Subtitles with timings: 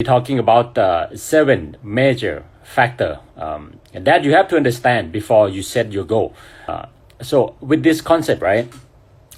[0.00, 5.60] We're talking about the seven major factor um, that you have to understand before you
[5.60, 6.36] set your goal.
[6.68, 6.86] Uh,
[7.20, 8.72] so with this concept, right?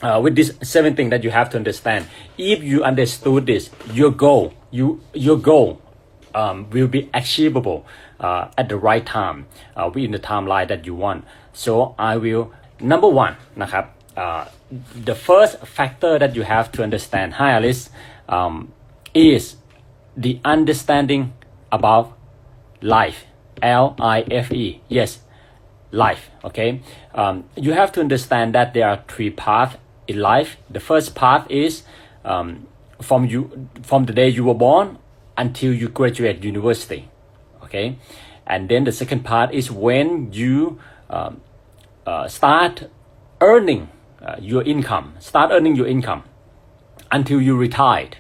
[0.03, 4.11] Uh, with this seven thing that you have to understand, if you understood this, your
[4.11, 5.81] goal, you your goal
[6.35, 7.87] um, will be achievable
[8.21, 9.47] uh, at the right time,
[9.77, 11.25] uh, within the timeline that you want.
[11.55, 13.85] So I will number one นะครับ
[14.23, 14.45] uh,
[15.09, 17.83] the first factor that you have to understand hi Alice
[18.29, 18.55] um,
[19.15, 19.57] is
[20.17, 21.33] the understanding
[21.73, 22.17] about
[22.81, 23.27] life.
[23.63, 24.81] L I F E.
[24.89, 25.21] Yes
[25.93, 26.81] life okay?
[27.15, 30.57] Um, you have to understand that there are three paths in life.
[30.71, 31.83] The first path is
[32.25, 32.67] um,
[33.01, 34.99] from you from the day you were born
[35.37, 37.09] until you graduate university
[37.63, 37.99] okay?
[38.47, 41.41] And then the second part is when you um,
[42.07, 42.91] uh, start
[43.41, 43.89] earning
[44.23, 46.25] uh, your income start earning your income
[47.11, 48.17] until you retired.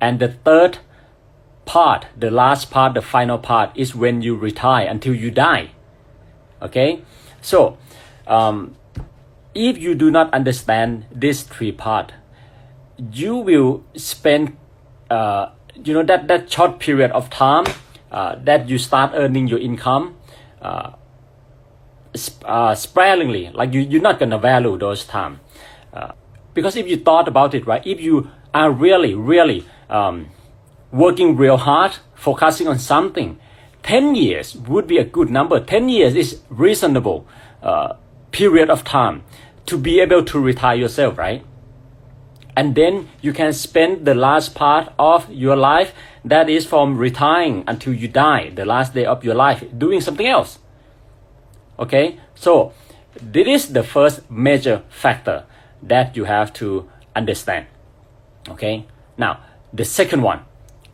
[0.00, 0.78] And the third
[1.64, 5.70] part the last part the final part is when you retire until you die.
[6.60, 7.02] Okay?
[7.40, 7.78] So
[8.26, 8.76] um,
[9.54, 12.12] if you do not understand this three part
[13.10, 14.56] you will spend
[15.10, 15.50] uh,
[15.82, 17.64] you know that that short period of time
[18.10, 20.14] uh, that you start earning your income
[20.60, 20.92] uh,
[22.14, 23.50] sp- uh, sparingly.
[23.52, 25.40] Like you, you're not gonna value those time.
[25.92, 26.12] Uh,
[26.54, 30.28] because if you thought about it right if you are really really um,
[30.92, 33.38] working real hard focusing on something
[33.82, 35.58] 10 years would be a good number.
[35.58, 37.26] 10 years is reasonable
[37.62, 37.94] uh,
[38.30, 39.24] period of time
[39.66, 41.44] to be able to retire yourself right?
[42.54, 47.64] And then you can spend the last part of your life that is from retiring
[47.66, 50.58] until you die the last day of your life doing something else.
[51.78, 52.20] Okay?
[52.34, 52.74] So
[53.20, 55.44] this is the first major factor
[55.82, 57.66] that you have to understand.
[58.48, 58.86] Okay?
[59.16, 59.40] Now
[59.72, 60.44] the second one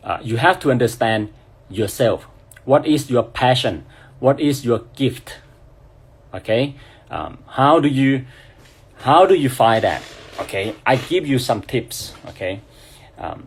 [0.02, 1.32] uh, you have to understand
[1.70, 2.26] yourself
[2.64, 3.84] what is your passion
[4.20, 5.38] what is your gift
[6.32, 6.74] okay
[7.10, 8.24] um, how do you
[8.98, 10.02] how do you find that
[10.40, 12.60] okay i give you some tips okay
[13.18, 13.46] um,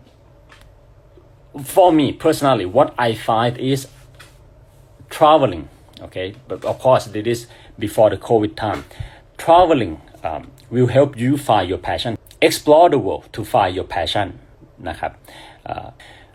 [1.64, 3.88] for me personally what i find is
[5.10, 5.68] traveling
[6.00, 7.46] okay but of course this is
[7.78, 8.84] before the covid time
[9.36, 14.28] traveling um, will help you find your passion explore the world to find your passion
[14.88, 15.12] นะครับ
[15.70, 15.88] uh,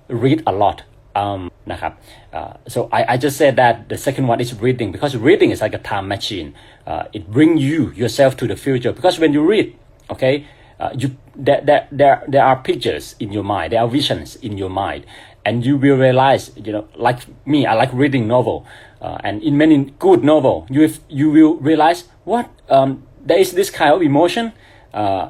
[0.09, 0.77] read a lot
[1.21, 1.41] um,
[1.71, 1.93] นะครับ
[2.37, 5.59] uh, so I, I just said that the second one is reading because reading is
[5.65, 6.47] like a time machine
[6.91, 9.67] uh, it bring you yourself to the future because when you read
[10.13, 10.35] okay
[10.79, 14.57] uh, you there, there, there, there are pictures in your mind there are visions in
[14.57, 15.05] your mind
[15.45, 18.65] and you will realize you know like me i like reading novel
[19.01, 23.69] uh, and in many good novel you you will realize what um, there is this
[23.69, 24.53] kind of emotion
[24.93, 25.29] uh,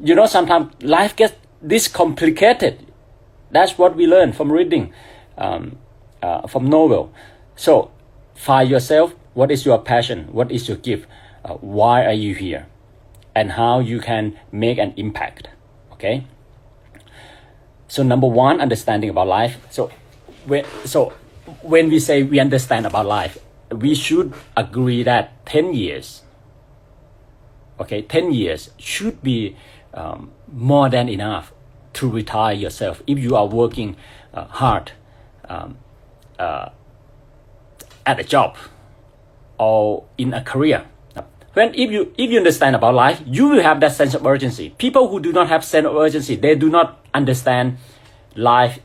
[0.00, 2.86] you know sometimes life gets this complicated
[3.51, 4.93] that's what we learn from reading
[5.37, 5.77] um,
[6.21, 7.13] uh, from novel.
[7.55, 7.91] So
[8.35, 10.27] find yourself what is your passion?
[10.31, 11.07] What is your gift?
[11.45, 12.67] Uh, why are you here?
[13.35, 15.47] And how you can make an impact
[15.93, 16.25] okay?
[17.87, 19.57] So number one understanding about life.
[19.69, 19.91] So
[20.45, 21.13] when so
[21.61, 23.37] when we say we understand about life
[23.71, 26.23] we should agree that 10 years
[27.79, 29.55] okay 10 years should be
[29.93, 31.53] um, more than enough
[31.93, 33.01] to retire yourself.
[33.07, 33.95] If you are working
[34.33, 34.91] uh, hard
[35.47, 35.77] um,
[36.37, 36.69] uh,
[38.05, 38.57] at a job
[39.57, 40.85] or in a career
[41.53, 44.69] when if you if you understand about life you will have that sense of urgency.
[44.77, 47.77] People who do not have sense of urgency they do not understand
[48.35, 48.79] life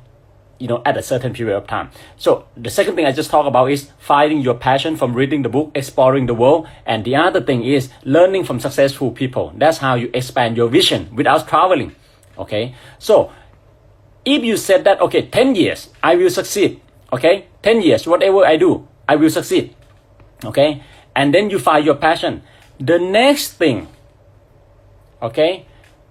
[0.58, 1.90] you know at a certain period of time.
[2.16, 5.48] So the second thing i just talked about is finding your passion from reading the
[5.48, 6.66] book exploring the world.
[6.86, 9.52] And the other thing is learning from successful people.
[9.56, 11.94] That's how you expand your vision without traveling
[12.37, 13.31] okay so
[14.25, 16.79] if you said that okay 10 years i will succeed
[17.11, 19.75] okay 10 years whatever i do i will succeed
[20.45, 20.81] okay
[21.15, 22.41] and then you find your passion
[22.79, 23.87] the next thing
[25.21, 25.65] okay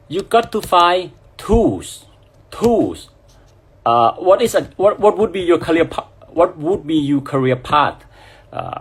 [0.08, 2.04] you got to find tools
[2.50, 3.08] tools
[3.86, 7.20] uh, what is a what, what would be your career pa- what would be your
[7.20, 8.04] career path
[8.52, 8.80] uh,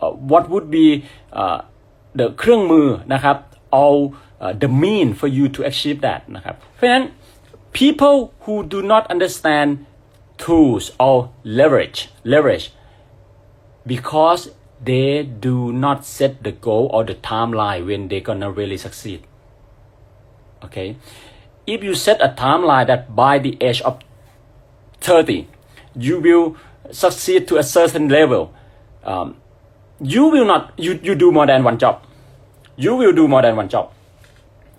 [0.00, 1.62] uh, what would be uh,
[2.14, 3.36] the เครื่องมือนะครับ
[3.80, 3.98] all
[4.40, 7.04] uh, the mean for you to achieve that นะครับเพราะฉะนั้น
[7.80, 9.68] people who do not understand
[10.44, 11.16] tools or
[11.58, 12.00] leverage
[12.32, 12.66] leverage
[13.92, 14.42] because
[14.88, 19.20] they do not set the goal or the timeline when they're gonna really succeed
[20.64, 20.88] okay
[21.66, 23.94] if you set a timeline that by the age of
[25.00, 25.46] 30
[25.96, 26.56] you will
[26.90, 28.52] succeed to a certain level
[29.04, 29.36] um,
[30.00, 32.02] you will not you, you do more than one job
[32.76, 33.92] you will do more than one job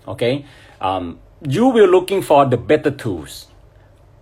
[0.06, 0.44] okay
[0.80, 3.46] um, you will looking for the better tools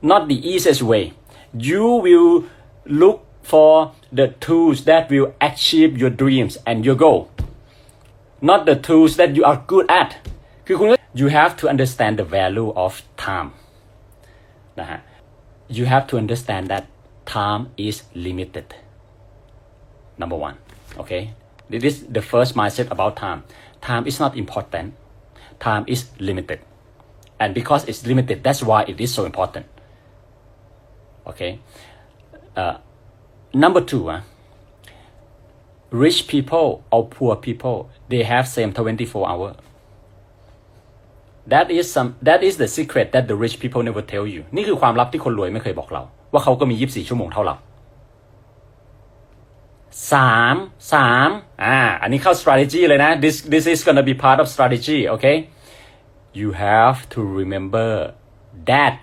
[0.03, 1.13] not the easiest way
[1.57, 2.45] you will
[2.87, 7.31] look for the tools that will achieve your dreams and your goal
[8.41, 10.11] not the tools that you are good at
[10.67, 10.89] คือคุณ
[11.21, 12.93] you have to understand the value of
[13.27, 13.49] time
[14.81, 14.99] นะฮะ
[15.77, 16.85] you have to understand that
[17.37, 17.97] time is
[18.27, 18.69] limited
[20.21, 20.57] number one
[21.03, 21.23] okay
[21.71, 23.41] this is the first mindset about time
[23.89, 24.87] time is not important
[25.61, 26.61] time is limited
[27.41, 29.67] and because it's limited that's why it is so important
[31.27, 31.61] okay
[32.57, 32.77] uh,
[33.53, 34.21] number two uh,
[35.91, 39.57] rich people or poor people they have same 24 hour
[41.47, 46.03] that is some that is the secret that the rich people never tell you นี่คือความลับที่คนรวยไม่เคยบอกเรา
[46.33, 47.57] ว่าเขาก็มี 24 ชั่วโมงเท่าเรา
[50.13, 50.57] สาม
[50.93, 51.29] สาม
[51.65, 55.37] อ่า อันนี้เข้า strategy เลยนะ this this is gonna be part of strategy okay
[56.41, 57.89] you have to remember
[58.71, 58.99] that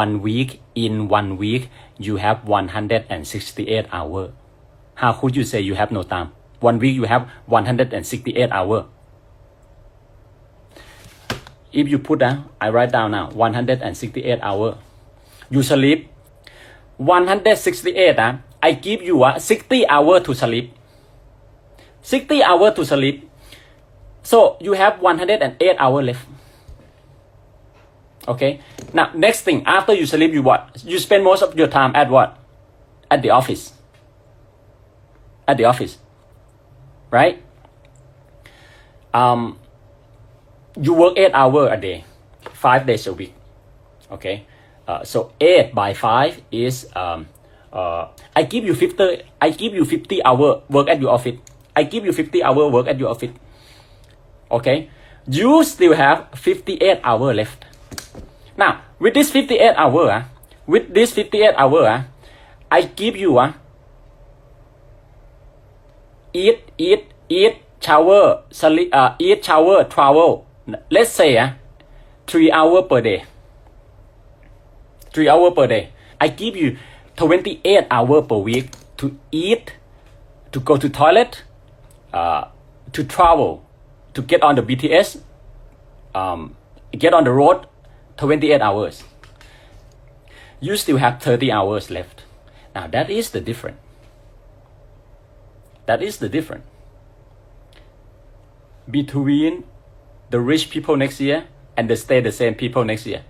[0.00, 0.50] one week
[0.84, 1.62] in one week
[2.06, 4.22] you have 168 hour
[5.02, 6.28] how could you say you have no time
[6.60, 8.86] one week you have 168 hour
[11.72, 14.78] if you put uh, I write down now 168 hour
[15.50, 16.10] you sleep
[16.96, 20.71] 168 uh, I give you uh, 60 hour to sleep.
[22.01, 23.29] 60 hour to sleep.
[24.23, 26.25] So you have 108 hour left.
[28.25, 28.61] Okay?
[28.93, 30.81] Now next thing after you sleep you what?
[30.85, 32.39] You spend most of your time at what?
[33.11, 33.73] At the office.
[35.45, 35.97] At the office.
[37.11, 37.43] Right?
[39.13, 39.59] Um
[40.79, 42.05] you work eight hour a day.
[42.53, 43.35] Five days a week.
[44.09, 44.47] Okay?
[44.87, 47.27] Uh, so eight by five is um,
[47.73, 51.41] uh, I give you 50 I give you 50 hour work at your office.
[51.75, 53.33] I give you 50 hour work at your office.
[54.51, 54.89] Okay?
[55.25, 57.65] You still have 58 hour left.
[58.55, 60.23] Now with this 58 hour uh,
[60.69, 62.03] with this 58 hour uh,
[62.69, 63.53] I give you uh,
[66.31, 70.45] eat eat eat shower sleep uh, eat shower travel
[70.89, 71.57] let's say uh,
[72.27, 73.25] three hour per day.
[75.13, 75.89] Three hour per day.
[76.19, 76.77] I give you
[77.17, 79.73] 28 hour per week to eat
[80.51, 81.43] to go to toilet
[82.13, 82.45] uh,
[82.91, 83.63] to travel
[84.13, 85.21] to get on the BTS
[86.15, 86.55] um,
[86.91, 87.67] get on the road
[88.17, 89.03] 28 hours.
[90.59, 92.23] You still have 30 hours left.
[92.75, 93.77] Now that is the difference.
[95.85, 96.65] That is the difference
[98.89, 99.65] between
[100.29, 101.45] the rich people next year
[101.75, 103.23] and the stay the same people next year.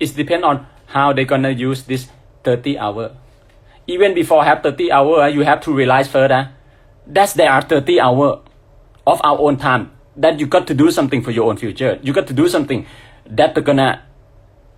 [0.00, 2.08] It depends on how they're gonna use this
[2.44, 3.16] 30 hour.
[3.86, 6.52] Even before have 30 hour, ah, you have to realize further ah,
[7.06, 8.40] that's there are 30 hour
[9.06, 11.98] of our own time that you got to do something for your own future.
[12.02, 12.86] You got to do something
[13.26, 14.02] that gonna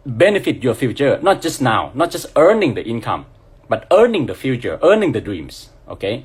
[0.07, 3.27] benefit your future, not just now, not just earning the income,
[3.69, 5.71] but earning the future, earning the dreams.
[5.89, 6.25] Okay,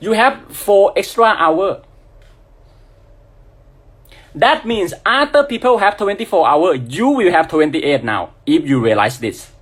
[0.00, 1.82] you have four extra hour
[4.34, 9.20] that means after people have 24 hour, you will have 28 now, if you realize
[9.20, 9.53] this.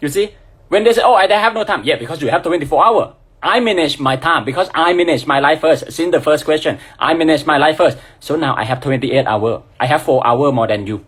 [0.00, 0.34] You see?
[0.68, 1.82] When they say, oh, I have no time.
[1.84, 3.14] Yeah, because you have 24 hours.
[3.42, 5.90] I manage my time because I manage my life first.
[5.90, 7.98] Since the first question, I manage my life first.
[8.20, 9.62] So now I have 28 hours.
[9.80, 11.04] I have 4 hours more than you.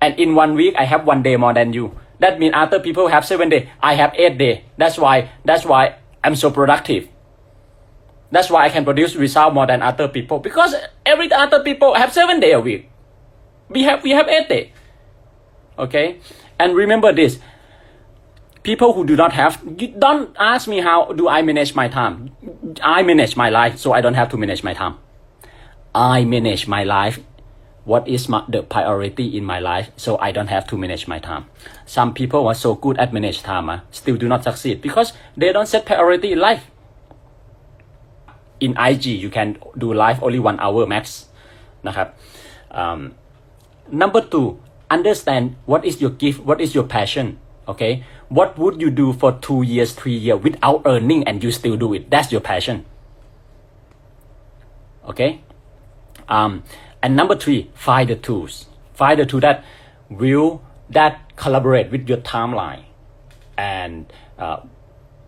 [0.00, 1.98] And in one week, I have one day more than you.
[2.20, 4.60] That means other people have 7 days, I have 8 days.
[4.78, 7.08] That's why, that's why I'm so productive.
[8.34, 10.74] That's why I can produce result more than other people because
[11.06, 12.90] every other people have seven day a week.
[13.68, 14.72] We have we have eight day.
[15.78, 16.18] Okay,
[16.58, 17.38] and remember this:
[18.63, 19.61] people who do not have,
[19.99, 22.31] don't ask me how do I manage my time.
[22.81, 24.97] I manage my life, so I don't have to manage my time.
[25.95, 27.19] I manage my life.
[27.85, 31.17] What is my, the priority in my life, so I don't have to manage my
[31.17, 31.45] time.
[31.85, 35.51] Some people are so good at manage time, uh, still do not succeed because they
[35.51, 36.65] don't set priority in life
[38.59, 41.05] in IG you can do live only one hour max
[41.87, 42.07] นะครับ
[42.81, 42.99] um,
[44.01, 44.47] number two
[44.95, 47.27] understand what is your gift what is your passion
[47.71, 47.93] okay
[48.34, 51.94] What would you do for two years three years without earning and you still do
[51.94, 52.10] it?
[52.10, 52.84] That's your passion.
[55.08, 55.40] Okay?
[56.28, 56.64] Um,
[57.00, 58.66] and number three find the tools.
[58.94, 59.64] Find the tool that
[60.08, 62.82] will that collaborate with your timeline
[63.56, 64.60] and uh,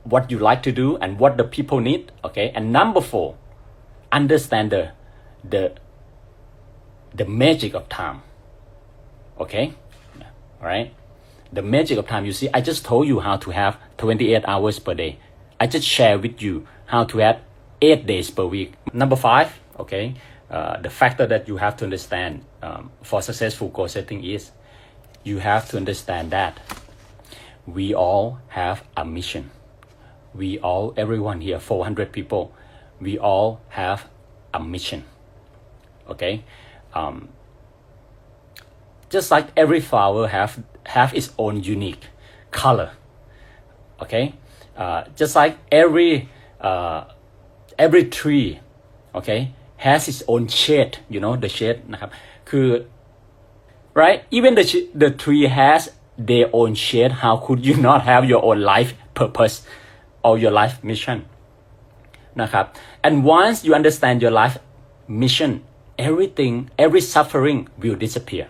[0.02, 2.50] what you like to do and what the people need okay?
[2.56, 3.36] And number four
[4.10, 4.90] understand the
[5.48, 5.74] the
[7.14, 8.22] the magic of time
[9.38, 9.74] okay?
[10.60, 10.92] All right
[11.52, 12.24] the magic of time.
[12.24, 15.18] You see i just told you how to have 28 hours per day.
[15.60, 17.40] I just share with you how to have
[17.80, 18.74] eight days per week.
[18.92, 20.14] Number five okay
[20.50, 24.52] uh, the factor that you have to understand um, for successful goal setting is
[25.24, 26.60] you have to understand that
[27.66, 29.50] we all have a mission.
[30.34, 32.54] We all everyone here 400 people
[33.00, 34.08] we all have
[34.54, 35.04] a mission
[36.08, 36.44] okay?
[36.94, 37.28] Um,
[39.10, 40.62] just like every flower have
[40.95, 42.03] have its own unique
[42.61, 42.89] color
[44.03, 44.33] okay
[44.81, 46.29] uh, just like every
[46.69, 46.99] uh,
[47.77, 48.59] every tree
[49.15, 52.11] okay has its own shade you know the shade นะครับ
[52.49, 52.67] คือ
[54.01, 55.81] right even the sh- the tree has
[56.29, 59.55] their own shade how could you not have your own life purpose
[60.27, 61.17] or your life mission
[62.41, 62.65] นะครับ
[63.05, 64.55] and once you understand your life
[65.23, 65.51] mission
[66.07, 66.53] everything
[66.85, 68.45] every suffering will disappear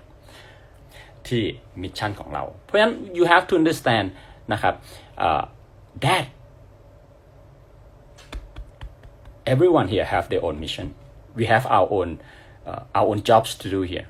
[1.27, 1.43] ที่
[1.81, 4.07] มิชชั่นของเรา เพราะฉะนั้น you have to understand
[4.53, 4.73] นะครับ
[5.25, 5.43] uh,
[6.03, 6.25] that
[9.53, 10.87] everyone here have their own mission
[11.39, 12.09] we have our own
[12.69, 14.05] uh, our own jobs to do here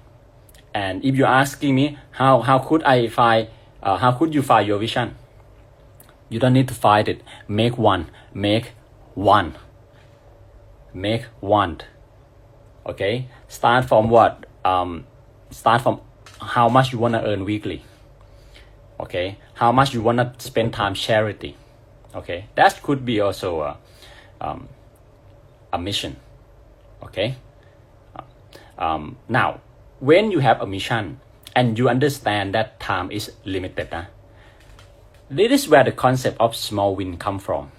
[0.83, 1.85] and if you're asking me
[2.19, 3.43] how how could i find
[3.85, 5.07] uh, how could you find your vision
[6.31, 7.19] you don't need to find it
[7.61, 8.03] make one
[8.33, 8.67] make
[9.15, 9.49] one
[10.93, 11.73] make one
[12.85, 15.05] okay start from what um,
[15.49, 15.95] start from
[16.40, 17.82] how much you want to earn weekly
[19.00, 19.38] okay?
[19.54, 21.56] How much you want to spend time charity
[22.14, 22.46] okay?
[22.54, 23.76] That could be also a,
[24.40, 24.68] um,
[25.72, 26.16] a mission
[27.02, 27.36] okay?
[28.78, 29.60] Um, now
[30.00, 31.20] when you have a mission
[31.54, 34.04] and you understand that time is limited huh?
[35.30, 37.70] this is where the concept of small win come from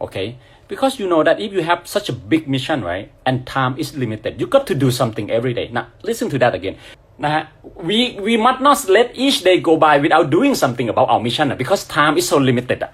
[0.00, 0.38] okay?
[0.68, 3.96] Because you know that if you have such a big mission right and time is
[3.96, 5.68] limited you got to do something every day.
[5.72, 6.76] Now listen to that again
[7.23, 7.43] นะฮะ
[7.87, 11.59] we we must not let each day go by without doing something about our missionนะ
[11.63, 12.91] because time is so limited อะ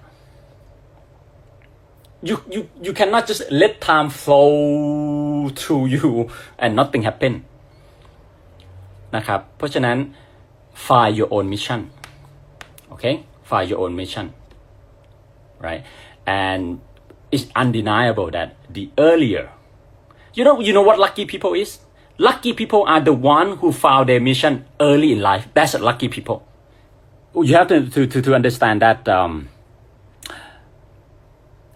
[2.29, 4.51] you you you cannot just let time flow
[5.59, 6.07] through you
[6.63, 7.33] and nothing happen
[9.15, 9.97] นะครับ เพราะฉะนั้น
[10.85, 11.79] find your own mission
[12.93, 13.13] okay
[13.49, 14.25] find your own mission
[15.65, 15.81] right
[16.43, 16.61] and
[17.33, 19.45] it's undeniable that the earlier
[20.37, 21.69] you know you know what lucky people is
[22.18, 25.48] Lucky people are the one who found their mission early in life.
[25.54, 26.46] That's lucky people.
[27.34, 29.48] You have to to to, to understand that um,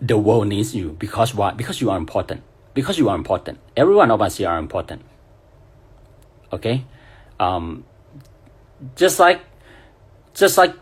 [0.01, 1.53] the world needs you because why?
[1.53, 2.43] Because you are important.
[2.75, 3.59] Because you are important.
[3.77, 5.03] Every one of us here are important.
[6.53, 6.85] Okay?
[7.41, 7.85] Um,
[8.95, 9.41] just like
[10.35, 10.75] just like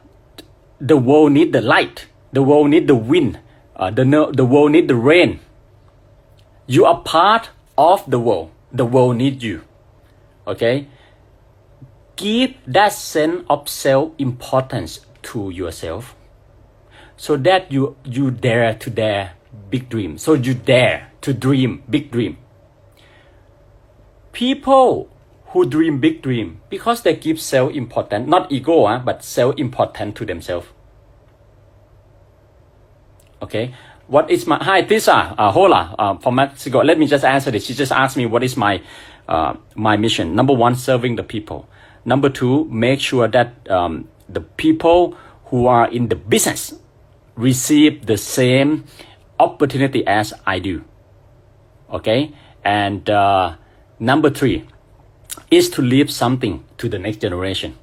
[0.79, 2.07] the world need the light.
[2.33, 3.41] The world need the wind.
[3.75, 5.41] Uh, the the world need the rain.
[6.67, 7.49] You are part
[7.79, 9.63] of the world the world need you
[10.47, 10.87] okay?
[12.17, 16.15] Give that sense of self importance to yourself
[17.17, 19.35] so that you you dare to dare
[19.71, 20.17] big dream.
[20.19, 22.39] So you dare to dream big dream.
[24.33, 25.11] People
[25.49, 30.17] who dream big dream because they give self important not ego huh, but self important
[30.17, 30.67] to themselves
[33.41, 33.75] okay
[34.09, 35.35] what is my hi Tisa.
[35.37, 35.95] Uh, hola.
[35.99, 36.81] Uh, from Mexico.
[36.81, 37.67] Let me just answer this.
[37.67, 38.83] She just asked me what is my
[39.29, 40.35] uh, my mission.
[40.35, 41.69] Number one serving the people.
[42.05, 46.75] Number two make sure that um, the people who are in the business
[47.37, 48.85] receive the same
[49.39, 50.85] opportunity as I do.
[51.91, 52.33] Okay?
[52.65, 53.57] And uh,
[53.99, 54.67] number three
[55.51, 57.77] is to leave something to the next generation.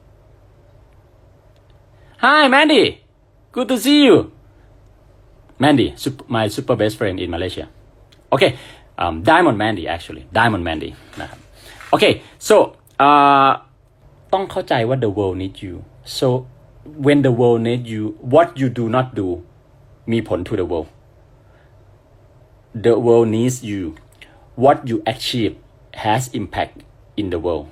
[2.18, 3.04] Hi Mandy.
[3.52, 4.32] Good to see you
[5.63, 7.67] Mandy, sup- my super best friend in Malaysia.
[8.35, 8.51] Okay,
[9.03, 10.91] um, Diamond Mandy actually, Diamond Mandy
[11.21, 11.41] นะครับ
[11.95, 12.13] Okay,
[12.49, 12.57] so
[13.07, 13.51] uh,
[14.33, 15.75] ต้องเข้าใจว่า the world needs you
[16.19, 16.27] so
[17.07, 18.03] when the world needs you
[18.35, 19.29] what you do not do
[20.13, 20.89] มีผล to the world
[22.87, 23.81] the world needs you
[24.65, 25.55] what you achieve
[26.05, 26.77] has impact
[27.21, 27.67] in the world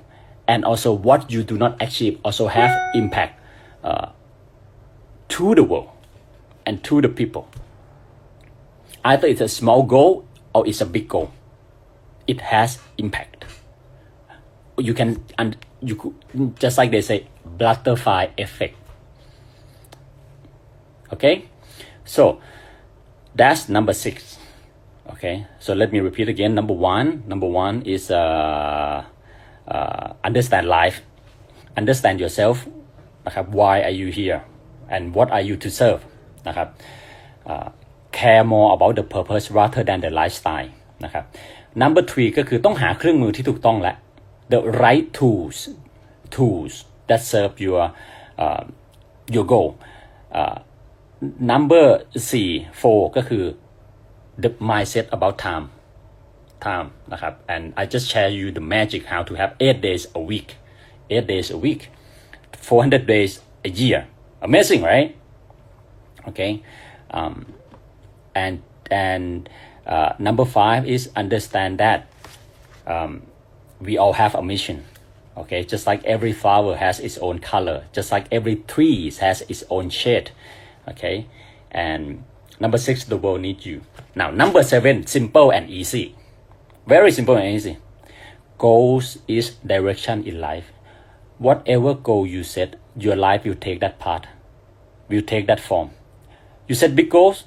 [0.51, 3.33] and also what you do not achieve also have impact
[3.89, 4.07] uh,
[5.33, 5.89] to the world
[6.67, 7.43] and to the people
[9.03, 11.31] either it's a small goal or it's a big goal
[12.27, 13.45] it has impact
[14.77, 16.13] you can and you could
[16.59, 18.75] just like they say butterfly effect
[21.11, 21.45] okay
[22.05, 22.39] so
[23.35, 24.37] that's number six
[25.09, 29.05] okay so let me repeat again number one number one is uh,
[29.67, 31.01] uh, understand life
[31.75, 32.57] understand yourself
[33.25, 34.39] นะครับ why are you here
[34.93, 36.01] and what are you to serve
[36.47, 36.67] นะครับ
[37.51, 37.69] uh,
[38.22, 40.70] care more about the purpose rather than the lifestyle
[41.04, 41.24] นะครับ
[41.82, 43.94] number three ก็คือต้องหาเครื่องมือที่ถูกต้องและ
[44.52, 45.58] the right tools
[46.36, 46.74] tools
[47.08, 47.82] that serve your
[48.44, 48.62] uh,
[49.34, 49.70] your goal
[50.40, 50.56] uh,
[51.52, 51.86] number
[52.80, 53.44] four ก็คือ
[54.42, 55.66] the mindset about time
[56.66, 60.22] time นะครับ and I just share you the magic how to have eight days a
[60.30, 60.48] week
[61.14, 61.82] eight days a week
[62.68, 63.32] 400 days
[63.68, 64.00] a year
[64.46, 65.08] amazing right
[66.30, 66.52] okay
[67.18, 67.34] um,
[68.34, 69.48] and and
[69.86, 72.10] uh, number five is understand that
[72.86, 73.22] um,
[73.80, 74.84] we all have a mission
[75.36, 75.64] okay?
[75.64, 79.90] Just like every flower has its own color just like every tree has its own
[79.90, 80.30] shade
[80.88, 81.26] okay?
[81.70, 82.24] And
[82.60, 83.82] number six the world needs you.
[84.14, 86.14] Now number seven simple and easy.
[86.86, 87.78] Very simple and easy.
[88.58, 90.66] Goals is direction in life.
[91.38, 94.26] Whatever goal you set your life will take that path.
[95.08, 95.90] Will take that form.
[96.68, 97.44] You set big goals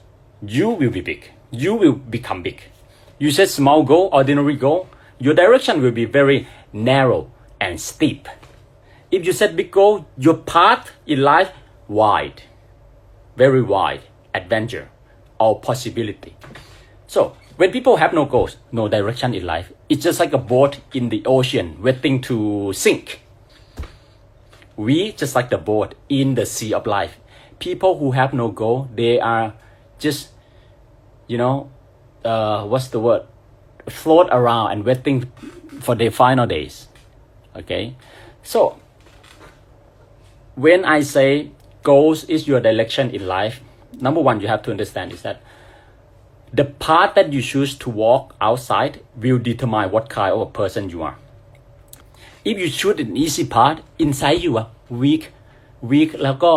[0.48, 2.62] you will be big you will become big
[3.20, 4.88] you set small goal ordinary goal
[5.18, 8.28] your direction will be very narrow and steep.
[9.12, 11.52] If you set big goal, your path in life
[11.88, 12.44] wide,
[13.38, 14.02] very wide,
[14.34, 14.90] adventure
[15.40, 16.36] or possibility.
[17.08, 20.80] So when people have no goals, no direction in life, it's just like a boat
[20.94, 23.22] in the ocean waiting to sink.
[24.76, 27.18] We just like the boat in the sea of life.
[27.60, 29.54] People who have no goal, they are
[29.98, 30.30] just,
[31.27, 31.71] you know,
[32.25, 33.23] uh, what's the word?
[33.89, 35.31] Float around and waiting
[35.81, 36.89] for their final days
[37.57, 37.95] okay
[38.43, 38.79] so
[40.55, 41.51] when i say
[41.83, 43.61] goals is your direction in life
[44.01, 45.43] number one you have to understand is that
[46.53, 50.91] the path that you choose to walk outside will determine what kind of a person
[50.91, 51.17] you are
[52.45, 55.33] if you choose an easy path inside you are weak
[55.81, 56.53] weak แล้วก็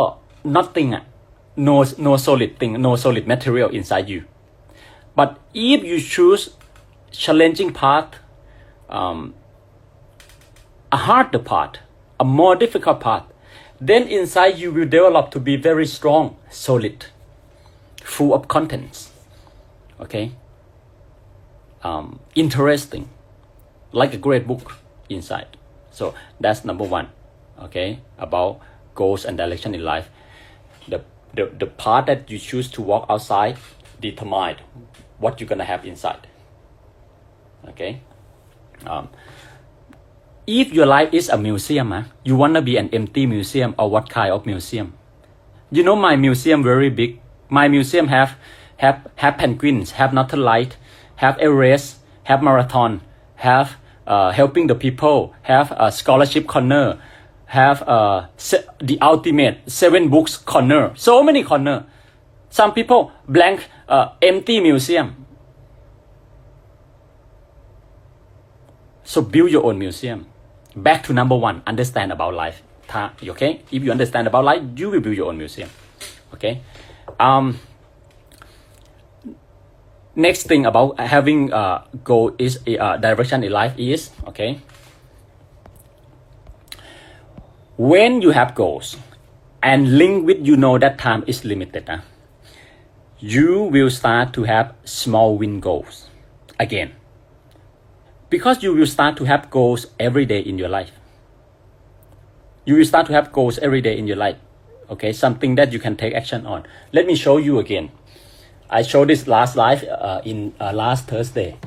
[0.58, 0.90] nothing
[1.68, 1.76] no
[2.08, 4.22] no solid thing no solid material inside you
[5.19, 6.51] but if you choose
[7.11, 8.15] challenging path
[8.89, 9.35] um,
[10.93, 11.79] a harder path,
[12.21, 13.25] a more difficult path,
[13.81, 17.07] then inside you will develop to be very strong, solid,
[18.05, 19.11] full of contents.
[20.01, 20.31] Okay?
[21.83, 23.09] Um, interesting,
[23.91, 24.77] like a great book
[25.09, 25.57] inside.
[25.91, 27.09] So that's number one.
[27.61, 28.01] Okay?
[28.19, 28.61] About
[28.95, 30.11] goals and direction in life.
[30.87, 31.03] The,
[31.35, 33.59] the, the part that you choose to walk outside
[34.01, 34.57] determine
[35.19, 36.27] what you're gonna have inside.
[37.69, 38.01] Okay?
[38.87, 39.09] Um,
[40.47, 44.09] if your life is a museum, huh, you wanna be an empty museum or what
[44.09, 44.95] kind of museum?
[45.71, 47.21] You know my museum very big.
[47.51, 48.37] My museum have
[48.79, 50.77] have have penguins, have northern light,
[51.17, 53.03] have Everest, have marathon,
[53.37, 53.77] have
[54.07, 56.99] uh, helping the people, have a scholarship corner,
[57.47, 60.93] have uh, se- the ultimate seven books corner.
[60.97, 61.85] So many corner.
[62.51, 65.27] Some people blank uh, empty museum.
[69.05, 70.27] So build your own museum.
[70.77, 72.63] Back to number one understand about life.
[72.95, 73.63] Okay?
[73.73, 75.71] If you understand about life you will build your own museum.
[76.35, 76.61] Okay?
[77.19, 77.59] Um
[80.15, 84.61] next thing about having a goal is uh, direction in life is okay?
[87.79, 88.97] When you have goals
[89.63, 92.03] and link with you know that time is limited uh,
[93.20, 96.08] you will start to have small win goals
[96.60, 96.92] again
[98.30, 100.92] because you will start to have goals every day in your life.
[102.66, 104.38] You will start to have goals every day in your life.
[104.90, 106.66] Okay, something that you can take action on.
[106.92, 107.92] Let me show you again.
[108.70, 111.58] I showed this last live uh, in uh, last Thursday.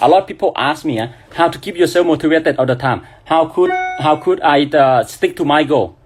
[0.00, 3.06] A lot of people ask me uh, how to keep yourself motivated all the time.
[3.24, 5.96] How could how could I uh, stick to my goal?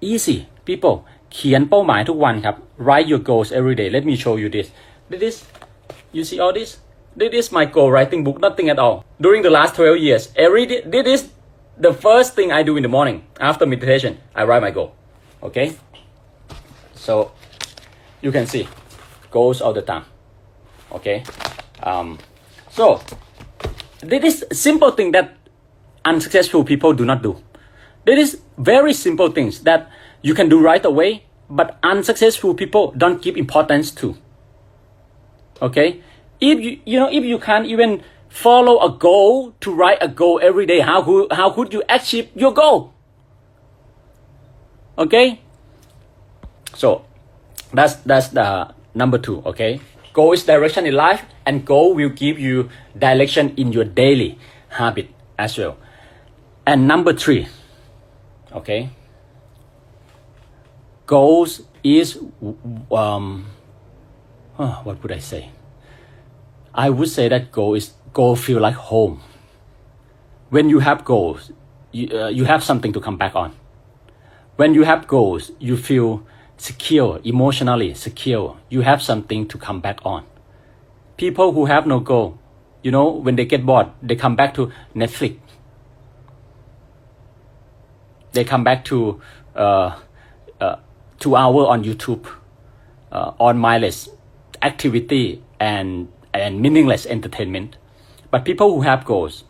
[0.00, 1.04] Easy, people.
[1.32, 3.91] เขียนเป้าหมายทุกวันครับ Write your goals every day.
[3.91, 4.71] Let me show you this.
[5.07, 5.45] This,
[6.11, 6.79] you see all this?
[7.15, 9.05] This is my goal writing book, nothing at all.
[9.21, 11.29] During the last 12 years, every day, this is
[11.77, 14.17] the first thing I do in the morning after meditation.
[14.33, 14.95] I write my goal.
[15.43, 15.77] Okay?
[16.95, 17.31] So
[18.19, 18.67] you can see
[19.29, 20.05] goals all the time.
[20.91, 21.23] Okay?
[21.83, 22.17] Um,
[22.71, 22.99] so
[23.99, 25.37] this is simple thing that
[26.03, 27.37] unsuccessful people do not do.
[28.05, 29.91] This is very simple things that
[30.23, 34.15] you can do right away, but unsuccessful people don't give importance to.
[35.61, 36.01] Okay?
[36.41, 40.39] if you you know if you can't even follow a goal to write a goal
[40.41, 42.91] every day how could how could you achieve your goal?
[44.97, 45.39] Okay?
[46.73, 47.05] So
[47.73, 49.79] that's that's the number two okay?
[50.13, 54.37] Goal is direction in life and goal will give you direction in your daily
[54.69, 55.77] habit as well.
[56.65, 57.47] And number three
[58.51, 58.89] okay
[61.11, 62.17] goals is
[63.03, 63.25] um
[64.85, 65.43] what would i say
[66.73, 69.21] I would say that goal is goal feel like home.
[70.49, 71.51] When you have goals,
[71.91, 73.53] you, uh, you have something to come back on.
[74.55, 76.23] When you have goals, you feel
[76.57, 78.57] secure, emotionally secure.
[78.69, 80.25] You have something to come back on.
[81.17, 82.37] People who have no goal,
[82.83, 85.37] you know, when they get bored, they come back to Netflix.
[88.31, 89.21] They come back to
[89.55, 89.99] uh,
[91.21, 92.27] two hour on YouTube
[93.11, 94.09] uh, on mindless
[94.61, 97.77] activity and and meaningless entertainment.
[98.31, 99.43] But people who have goals,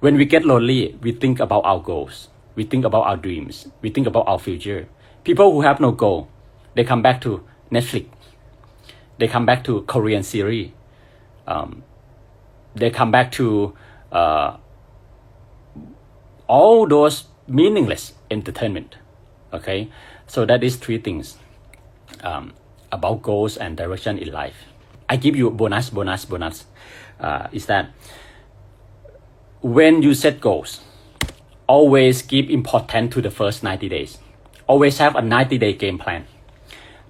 [0.00, 2.28] when we get lonely, we think about our goals.
[2.54, 3.68] We think about our dreams.
[3.82, 4.88] We think about our future.
[5.24, 6.28] People who have no goal,
[6.74, 8.06] they come back to Netflix.
[9.18, 10.70] They come back to Korean series.
[11.46, 11.82] Um,
[12.74, 13.74] they come back to
[14.12, 14.56] uh,
[16.46, 18.96] all those meaningless entertainment.
[19.52, 19.90] Okay,
[20.26, 21.36] so that is three things
[22.22, 22.52] um,
[22.92, 24.56] about goals and direction in life.
[25.08, 26.66] I give you bonus, bonus, bonus.
[27.20, 27.90] Uh, is that
[29.62, 30.80] when you set goals,
[31.66, 34.18] always give importance to the first 90 days.
[34.66, 36.26] Always have a 90 day game plan.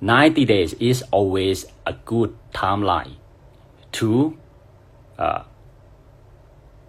[0.01, 3.15] 90 days is always a good timeline
[3.93, 4.39] to
[5.19, 5.43] uh,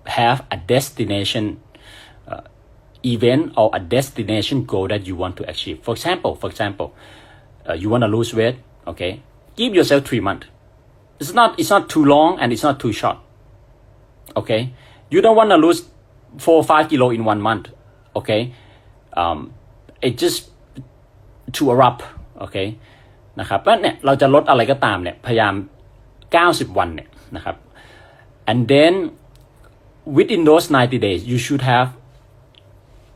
[0.06, 1.62] have a destination
[3.07, 5.81] event or a destination goal that you want to achieve.
[5.83, 6.95] For example, for example,
[7.69, 9.23] uh, you want to lose weight, okay?
[9.57, 10.47] Give yourself three months.
[11.21, 13.19] It's not it's not too long and it's not too short.
[14.37, 14.73] Okay,
[15.11, 15.85] you don't want to lose
[16.39, 17.69] four or five kilo in one month.
[18.17, 18.55] Okay,
[19.13, 19.53] um,
[20.01, 20.51] it just
[21.53, 22.03] too abrupt.
[22.41, 22.79] Okay
[23.41, 25.55] นะครับแล้วเนี่ยเราจะลดอะไรก็ตามเนี่ยพยายาม
[26.35, 27.57] 90 วันเนี่ยนะครับ
[28.51, 28.95] and then
[30.17, 31.89] within those 90 days you should have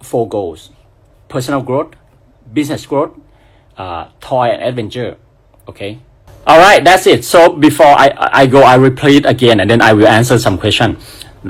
[0.00, 0.70] four goals
[1.28, 1.94] personal growth
[2.52, 3.12] business growth
[3.76, 5.16] uh, toy and adventure
[5.68, 5.98] okay
[6.46, 8.12] all right that's it so before I
[8.42, 10.90] I go I repeat again and then I will answer some question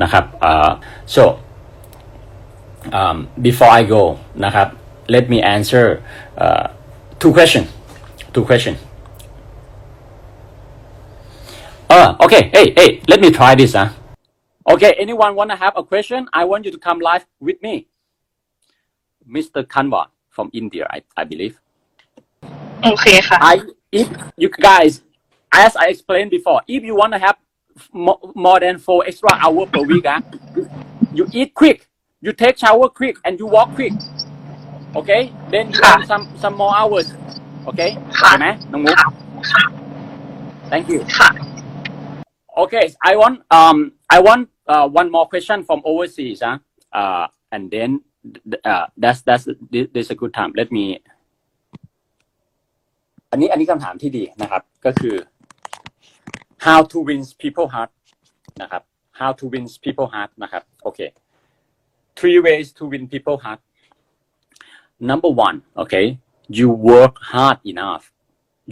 [0.02, 0.72] นะครับ uh,
[1.14, 1.22] so
[2.98, 4.02] um, before I go
[4.44, 4.68] นะครับ
[5.14, 5.84] let me answer
[6.44, 6.66] uh,
[7.20, 7.68] two questions
[8.34, 8.78] two questions
[11.94, 13.88] uh, okay hey hey let me try this huh?
[14.72, 17.74] okay anyone want to have a question I want you to come live with me
[19.36, 19.60] Mr.
[19.72, 20.02] Kanwa
[20.34, 21.54] from India I, I believe
[22.84, 23.54] โอเคค่ะ I
[24.00, 24.06] if
[24.42, 24.92] you guys
[25.64, 27.36] as I explained before if you want to have
[28.06, 30.20] mo- more than four extra hour per week ah,
[30.56, 30.62] you,
[31.16, 31.78] you eat quick
[32.24, 33.94] you take shower quick and you walk quick
[35.00, 37.06] okay then youค่ะ earn some some more hours
[37.70, 39.08] okay ค่ะ ใช่ไหมน้องมุก ค่ะ
[39.52, 39.62] ค่ะ
[40.70, 41.30] thank you ค่ะ
[42.64, 43.78] Okay, I want um
[44.16, 44.42] I want
[44.74, 46.56] uh, one more question from overseas, huh?
[47.00, 48.09] Uh, and then th-
[48.64, 50.52] uh, that's that's this, this is a good time.
[50.60, 50.84] Let me
[53.30, 55.16] อันนี้อันนี้คำถามที่ดีนะครับ ก็คือ
[56.66, 57.90] how to win people heart
[58.62, 58.82] นะครับ
[59.20, 61.00] how to win people heart นะครับโอเค
[62.18, 63.60] three ways to win people heart
[65.10, 66.06] number one okay
[66.58, 68.04] you work hard enough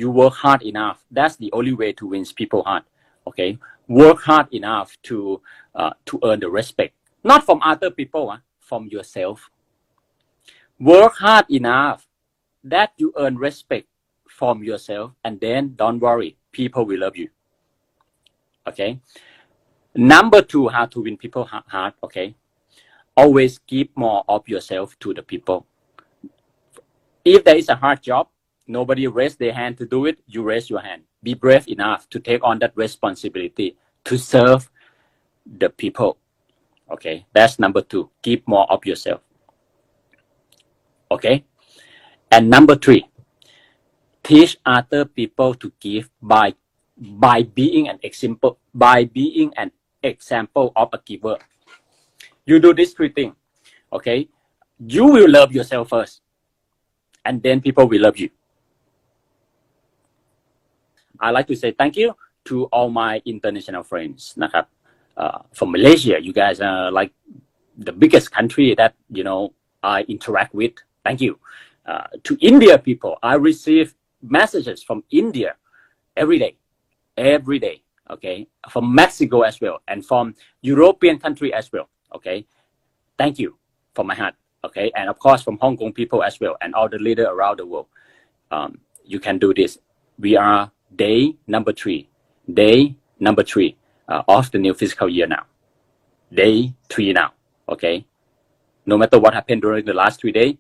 [0.00, 2.84] you work hard enough that's the only way to win people heart
[3.28, 3.50] okay
[4.00, 5.16] work hard enough to
[5.80, 6.92] uh, to earn the respect
[7.30, 9.49] not from other people ah, From yourself.
[10.79, 12.07] Work hard enough
[12.63, 13.87] that you earn respect
[14.27, 17.29] from yourself and then don't worry people will love you.
[18.67, 19.01] Okay?
[19.95, 22.35] Number two how to win people heart okay?
[23.17, 25.65] Always give more of yourself to the people.
[27.25, 28.27] If there is a hard job
[28.67, 31.01] nobody raise their hand to do it you raise your hand.
[31.23, 34.69] Be brave enough to take on that responsibility to serve
[35.57, 36.17] the people
[36.90, 39.20] okay that's number two give more of yourself
[41.10, 41.44] okay
[42.30, 43.08] and number three
[44.22, 46.54] teach other people to give by
[46.98, 49.70] by being an example by being an
[50.02, 51.36] example of a giver
[52.46, 53.34] you do these three things
[53.92, 54.28] okay
[54.78, 56.20] you will love yourself first
[57.24, 58.28] and then people will love you
[61.20, 62.14] I like to say thank you
[62.46, 64.64] to all my international friends นะครับ
[65.17, 67.11] uh, from Malaysia you guys are like
[67.77, 70.73] the biggest country that you know I interact with.
[71.03, 71.39] Thank you.
[71.85, 75.55] Uh, to India people I receive messages from India
[76.15, 76.55] every day
[77.17, 78.47] every day okay?
[78.69, 82.45] From Mexico as well and from European country as well okay?
[83.17, 83.57] Thank you
[83.93, 84.91] from my heart okay?
[84.95, 87.65] And of course from Hong Kong people as well and all the leader around the
[87.65, 87.87] world.
[88.51, 89.77] Um, you can do this.
[90.17, 92.09] We are day number three
[92.53, 93.77] day number three
[94.08, 95.44] uh, of the new fiscal year now
[96.32, 97.32] day three now
[97.68, 98.04] okay
[98.86, 100.56] no matter what happened during the last three days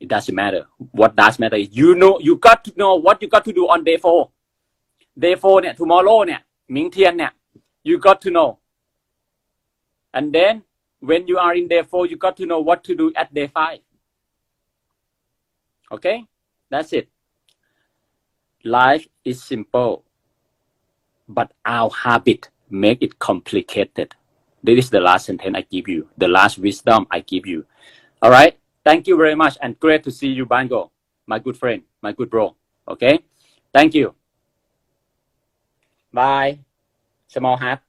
[0.00, 3.28] it doesn't matter what does matter is you know you got to know what you
[3.28, 4.30] got to do on day four
[5.18, 6.40] day four เนี่ย tomorrow เนี่ย
[6.74, 7.32] 明天เนี่ย
[7.88, 8.50] you got to know
[10.16, 10.54] and then
[11.08, 13.48] when you are in day four you got to know what to do at day
[13.56, 13.80] five
[15.94, 16.18] okay
[16.70, 17.06] that's it
[18.64, 19.94] life is simple
[21.36, 24.15] but our habit make it complicated.
[24.63, 26.09] This is the last sentence i give you.
[26.17, 27.65] The last wisdom i give you.
[28.21, 28.57] All right?
[28.83, 30.91] Thank you very much and great to see you bango.
[31.27, 32.55] My good friend my good bro.
[32.87, 33.19] Okay?
[33.73, 34.15] Thank you.
[36.13, 36.59] Bye.
[37.27, 37.79] Small heart